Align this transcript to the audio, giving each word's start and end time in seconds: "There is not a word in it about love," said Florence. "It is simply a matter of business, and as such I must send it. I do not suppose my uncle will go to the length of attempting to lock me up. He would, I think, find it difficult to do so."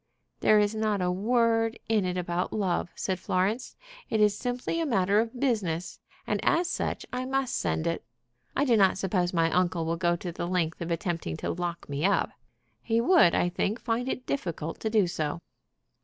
"There 0.39 0.57
is 0.57 0.73
not 0.73 0.99
a 0.99 1.11
word 1.11 1.77
in 1.87 2.05
it 2.05 2.17
about 2.17 2.51
love," 2.51 2.89
said 2.95 3.19
Florence. 3.19 3.75
"It 4.09 4.19
is 4.19 4.35
simply 4.35 4.79
a 4.79 4.85
matter 4.87 5.19
of 5.19 5.39
business, 5.39 5.99
and 6.25 6.39
as 6.43 6.67
such 6.71 7.05
I 7.13 7.23
must 7.25 7.55
send 7.55 7.85
it. 7.85 8.03
I 8.55 8.65
do 8.65 8.75
not 8.75 8.97
suppose 8.97 9.31
my 9.31 9.51
uncle 9.51 9.85
will 9.85 9.97
go 9.97 10.15
to 10.15 10.31
the 10.31 10.47
length 10.47 10.81
of 10.81 10.89
attempting 10.89 11.37
to 11.37 11.51
lock 11.53 11.87
me 11.87 12.03
up. 12.03 12.31
He 12.81 12.99
would, 12.99 13.35
I 13.35 13.47
think, 13.49 13.79
find 13.79 14.09
it 14.09 14.25
difficult 14.25 14.79
to 14.79 14.89
do 14.89 15.05
so." 15.05 15.39